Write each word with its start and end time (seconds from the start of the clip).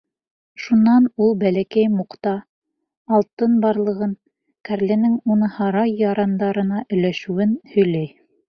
Шунан 0.61 1.03
ул 1.25 1.35
Бәләкәй 1.43 1.91
Мукта 1.97 2.33
алтын 3.17 3.59
барлығын, 3.67 4.17
кәрләнең 4.71 5.15
уны 5.35 5.53
һарай 5.59 5.97
ярандарына 6.03 6.85
өләшеүен 6.99 7.59
һөйләй. 7.77 8.15